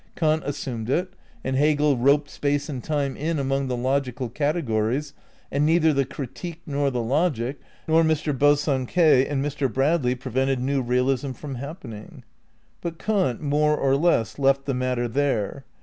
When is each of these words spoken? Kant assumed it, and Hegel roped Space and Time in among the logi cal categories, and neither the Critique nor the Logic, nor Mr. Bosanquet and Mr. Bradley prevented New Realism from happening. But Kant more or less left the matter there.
Kant 0.15 0.41
assumed 0.45 0.89
it, 0.89 1.13
and 1.43 1.55
Hegel 1.55 1.95
roped 1.95 2.27
Space 2.31 2.69
and 2.69 2.83
Time 2.83 3.15
in 3.15 3.37
among 3.37 3.67
the 3.67 3.77
logi 3.77 4.11
cal 4.11 4.29
categories, 4.29 5.13
and 5.51 5.63
neither 5.63 5.93
the 5.93 6.05
Critique 6.05 6.59
nor 6.65 6.89
the 6.89 7.03
Logic, 7.03 7.59
nor 7.87 8.01
Mr. 8.01 8.35
Bosanquet 8.35 9.27
and 9.29 9.45
Mr. 9.45 9.71
Bradley 9.71 10.15
prevented 10.15 10.59
New 10.59 10.81
Realism 10.81 11.33
from 11.33 11.53
happening. 11.53 12.23
But 12.81 12.97
Kant 12.97 13.41
more 13.41 13.77
or 13.77 13.95
less 13.95 14.39
left 14.39 14.65
the 14.65 14.73
matter 14.73 15.07
there. 15.07 15.65